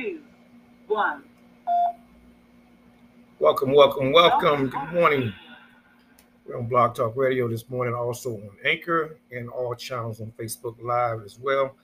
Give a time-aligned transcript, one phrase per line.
[0.00, 0.20] two,
[0.86, 1.22] one.
[3.38, 4.68] Welcome, welcome, welcome.
[4.68, 5.32] Good morning.
[6.46, 10.76] We're on Blog Talk Radio this morning, also on Anchor and all channels on Facebook
[10.82, 11.76] Live as well,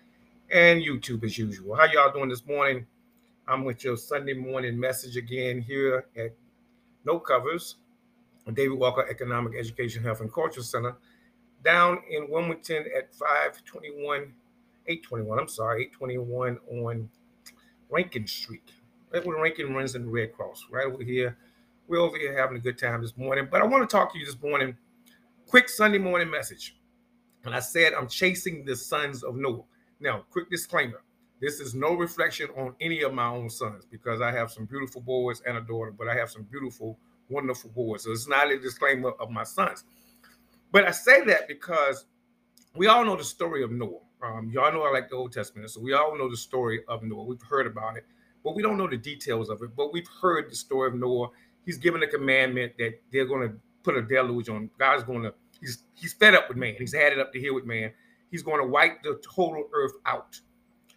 [0.51, 1.77] and YouTube as usual.
[1.77, 2.87] How y'all doing this morning?
[3.47, 6.33] I'm with your Sunday morning message again here at
[7.05, 7.77] No Covers,
[8.55, 10.97] David Walker Economic Education, Health, and Culture Center,
[11.65, 14.33] down in Wilmington at 521,
[14.87, 17.11] 821, I'm sorry, 821 on
[17.91, 18.73] Rankin Street.
[19.13, 21.37] Right where Rankin runs in the Red Cross, right over here.
[21.89, 23.49] We're over here having a good time this morning.
[23.51, 24.77] But I want to talk to you this morning.
[25.47, 26.77] Quick Sunday morning message.
[27.45, 29.63] And I said I'm chasing the sons of Noah.
[30.01, 31.03] Now, quick disclaimer.
[31.41, 35.01] This is no reflection on any of my own sons because I have some beautiful
[35.03, 38.05] boys and a daughter, but I have some beautiful, wonderful boys.
[38.05, 39.85] So it's not a disclaimer of my sons.
[40.73, 42.07] But I say that because
[42.75, 44.01] we all know the story of Noah.
[44.27, 47.03] Um, y'all know I like the Old Testament, so we all know the story of
[47.03, 47.25] Noah.
[47.25, 48.05] We've heard about it,
[48.43, 49.77] but we don't know the details of it.
[49.77, 51.29] But we've heard the story of Noah.
[51.65, 54.71] He's given a commandment that they're going to put a deluge on.
[54.79, 55.35] God's going to.
[55.61, 56.75] He's he's fed up with man.
[56.79, 57.93] He's had it up to here with man.
[58.31, 60.41] He's going to wipe the total earth out,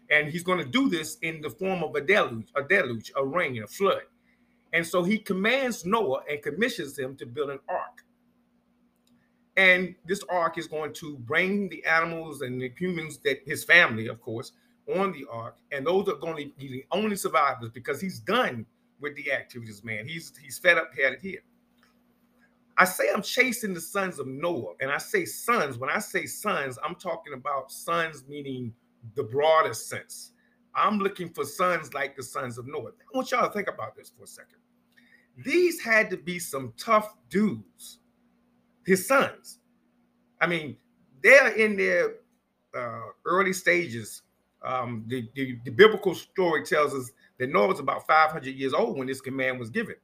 [0.10, 3.24] and he's going to do this in the form of a deluge, a deluge, a
[3.24, 4.02] rain, a flood.
[4.74, 8.04] And so he commands Noah and commissions him to build an ark.
[9.60, 14.08] And this ark is going to bring the animals and the humans that his family,
[14.08, 14.54] of course,
[14.96, 15.58] on the ark.
[15.74, 18.66] And those are going to be the only survivors because he's done
[19.02, 20.08] with the activities, man.
[20.08, 21.42] He's he's fed up, had it here.
[22.78, 25.78] I say I'm chasing the sons of Noah, and I say sons.
[25.78, 28.74] When I say sons, I'm talking about sons meaning
[29.16, 30.32] the broadest sense.
[30.74, 32.92] I'm looking for sons like the sons of Noah.
[32.92, 34.60] I want y'all to think about this for a second.
[35.44, 38.00] These had to be some tough dudes
[38.90, 39.60] his sons.
[40.42, 40.76] I mean,
[41.22, 42.16] they're in their
[42.76, 44.24] uh, early stages.
[44.64, 48.98] Um, the, the, the, biblical story tells us that Noah was about 500 years old
[48.98, 49.96] when this command was given.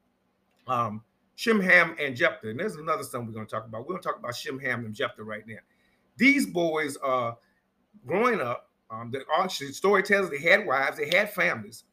[0.67, 1.03] Um,
[1.47, 2.44] and Japheth.
[2.44, 3.81] And there's another son we're going to talk about.
[3.81, 5.57] We're going to talk about Shem, Ham, and Japheth right now.
[6.16, 7.38] These boys are
[8.07, 8.69] growing up.
[8.90, 9.25] Um, the,
[9.59, 11.84] the story tells they had wives, they had families,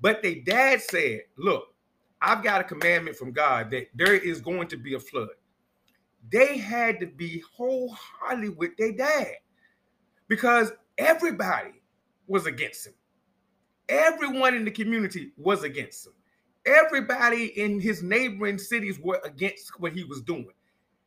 [0.00, 1.68] but their dad said, Look,
[2.20, 5.28] I've got a commandment from God that there is going to be a flood
[6.30, 9.34] they had to be wholeheartedly with their dad
[10.28, 11.82] because everybody
[12.26, 12.94] was against him.
[13.88, 16.14] Everyone in the community was against him.
[16.66, 20.48] Everybody in his neighboring cities were against what he was doing.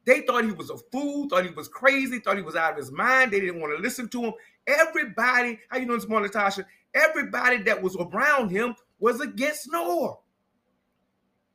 [0.05, 2.77] They thought he was a fool, thought he was crazy, thought he was out of
[2.77, 3.31] his mind.
[3.31, 4.33] They didn't want to listen to him.
[4.67, 6.65] Everybody, how you know this morning, Natasha?
[6.93, 10.15] Everybody that was around him was against Noah.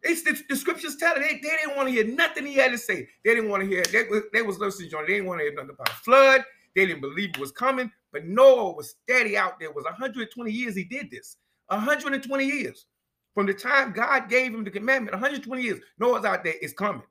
[0.02, 1.20] It's the, the scriptures tell it.
[1.20, 3.08] They, they didn't want to hear nothing he had to say.
[3.24, 3.82] They didn't want to hear.
[3.84, 5.06] They, they was listening Jonah.
[5.06, 6.44] They didn't want to hear nothing about flood.
[6.74, 7.90] They didn't believe it was coming.
[8.12, 9.68] But Noah was steady out there.
[9.68, 11.36] It was 120 years he did this.
[11.68, 12.86] 120 years.
[13.34, 15.80] From the time God gave him the commandment, 120 years.
[15.98, 16.54] Noah's out there.
[16.60, 17.02] It's coming.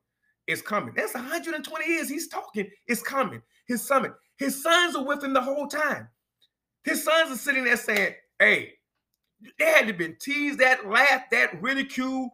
[0.48, 0.94] It's coming.
[0.96, 2.10] That's 120 years.
[2.10, 2.70] He's talking.
[2.88, 3.42] It's coming.
[3.68, 4.14] His summit.
[4.38, 6.08] His sons are with him the whole time.
[6.84, 8.74] His sons are sitting there saying, hey,
[9.58, 12.30] they had to been teased at, laughed at, ridiculed,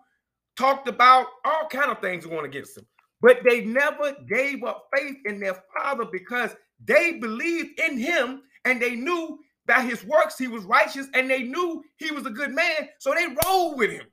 [0.57, 2.85] talked about all kind of things going against them.
[3.21, 8.81] But they never gave up faith in their father because they believed in him and
[8.81, 12.53] they knew by his works he was righteous and they knew he was a good
[12.53, 12.89] man.
[12.99, 14.05] So they rolled with him.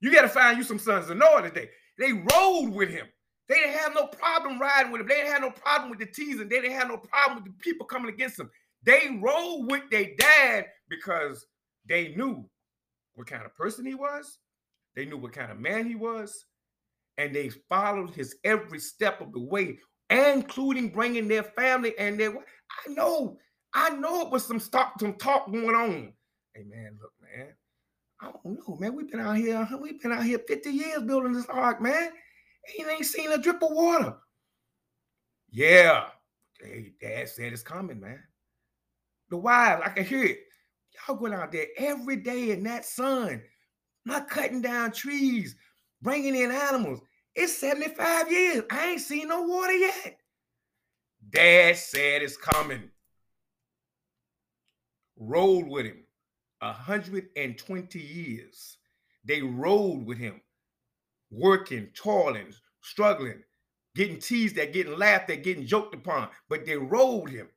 [0.00, 1.68] You got to find you some sons of Noah today.
[1.98, 3.06] They rolled with him.
[3.48, 5.08] They didn't have no problem riding with him.
[5.08, 6.48] They didn't have no problem with the teasing.
[6.48, 8.50] They didn't have no problem with the people coming against them.
[8.84, 11.44] They rolled with their dad because
[11.88, 12.48] they knew
[13.14, 14.38] what kind of person he was
[14.98, 16.44] they knew what kind of man he was,
[17.18, 19.78] and they followed his every step of the way,
[20.10, 22.32] including bringing their family and their.
[22.32, 23.38] I know,
[23.72, 26.12] I know it was some stop, some talk going on.
[26.52, 27.46] Hey man, look, man,
[28.20, 28.96] I don't know, man.
[28.96, 32.10] We've been out here, uh, we've been out here 50 years building this ark, man.
[32.66, 34.16] He ain't seen a drip of water.
[35.48, 36.06] Yeah,
[36.60, 38.20] hey, dad said it's coming, man.
[39.30, 40.40] The wives, I can hear it.
[41.06, 43.40] Y'all going out there every day in that sun,
[44.08, 45.54] not cutting down trees,
[46.02, 47.00] bringing in animals.
[47.34, 48.64] It's 75 years.
[48.70, 50.18] I ain't seen no water yet.
[51.30, 52.90] Dad said it's coming.
[55.16, 56.04] Rolled with him
[56.60, 58.78] 120 years.
[59.24, 60.40] They rolled with him,
[61.30, 63.42] working, toiling, struggling,
[63.94, 66.28] getting teased at, getting laughed at, getting joked upon.
[66.48, 67.48] But they rolled him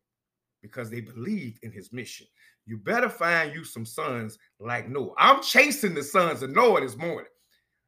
[0.62, 2.28] because they believed in his mission
[2.66, 5.14] you better find you some sons like Noah.
[5.18, 7.30] I'm chasing the sons of Noah this morning.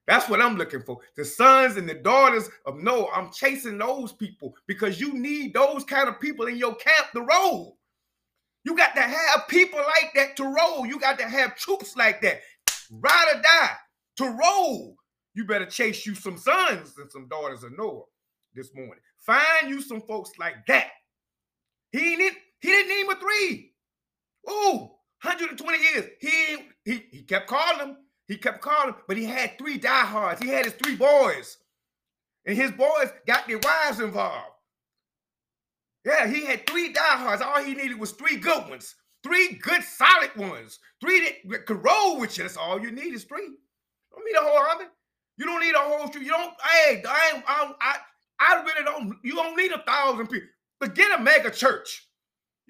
[0.08, 1.00] That's what I'm looking for.
[1.16, 3.08] The sons and the daughters of Noah.
[3.16, 7.22] I'm chasing those people because you need those kind of people in your camp to
[7.22, 7.78] roll.
[8.66, 10.86] You got to have people like that to roll.
[10.86, 12.42] You got to have troops like that.
[12.92, 13.76] Ride or die
[14.18, 14.96] to roll.
[15.36, 18.04] You better chase you some sons and some daughters of Noah
[18.54, 19.00] this morning.
[19.20, 20.90] Find you some folks like that.
[21.92, 23.74] He didn't, he didn't name a three.
[24.50, 24.78] Ooh,
[25.22, 26.06] 120 years.
[26.22, 27.98] He, he, he kept calling him.
[28.26, 30.42] He kept calling, him, but he had three diehards.
[30.42, 31.58] He had his three boys.
[32.46, 34.48] And his boys got their wives involved.
[36.06, 37.42] Yeah, he had three diehards.
[37.42, 42.18] All he needed was three good ones, three good solid ones, three that could roll
[42.18, 42.46] with you.
[42.46, 43.50] That's all you need is three.
[44.12, 44.86] Don't need a whole army.
[45.38, 46.24] You don't need a whole street.
[46.24, 46.54] You don't.
[46.62, 47.96] Hey, I, I, I,
[48.40, 49.18] I really don't.
[49.22, 50.48] You don't need a thousand people.
[50.80, 52.08] But get a mega church.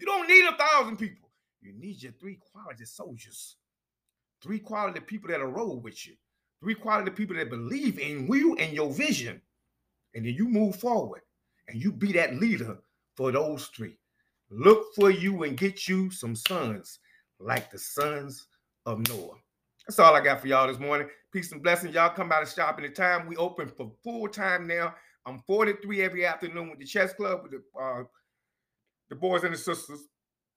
[0.03, 1.29] You don't need a thousand people.
[1.61, 3.55] You need your three quality soldiers,
[4.41, 6.15] three quality people that'll roll with you,
[6.59, 9.41] three quality people that believe in you and your vision.
[10.13, 11.21] And then you move forward
[11.69, 12.79] and you be that leader
[13.15, 13.97] for those three.
[14.51, 16.99] Look for you and get you some sons
[17.39, 18.47] like the sons
[18.85, 19.37] of Noah.
[19.87, 21.07] That's all I got for y'all this morning.
[21.31, 21.95] Peace and blessings.
[21.95, 23.25] Y'all come by the shop anytime.
[23.25, 24.95] We open for full time now.
[25.25, 28.03] I'm 43 every afternoon with the chess club with the uh,
[29.13, 30.07] the boys and the sisters,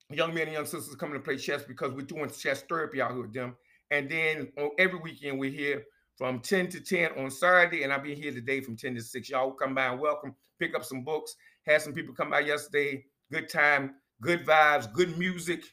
[0.09, 3.11] young men and young sisters coming to play chess because we're doing chess therapy out
[3.11, 3.55] here with them.
[3.91, 5.83] And then on every weekend we're here
[6.17, 9.29] from 10 to 10 on Saturday, and I'll be here today from 10 to 6.
[9.29, 11.35] Y'all come by and welcome, pick up some books.
[11.67, 13.05] Had some people come by yesterday.
[13.31, 15.63] Good time, good vibes, good music,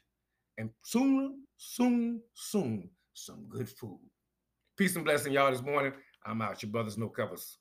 [0.58, 4.00] and soon, soon, soon, some good food.
[4.76, 5.94] Peace and blessing, y'all, this morning.
[6.26, 6.62] I'm out.
[6.62, 7.56] Your brothers, no covers.